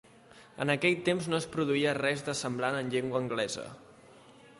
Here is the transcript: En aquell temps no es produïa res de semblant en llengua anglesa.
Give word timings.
En 0.63 0.73
aquell 0.73 0.95
temps 1.09 1.27
no 1.33 1.37
es 1.39 1.45
produïa 1.55 1.91
res 1.99 2.25
de 2.31 2.35
semblant 2.39 2.79
en 2.79 2.89
llengua 2.95 3.21
anglesa. 3.25 3.67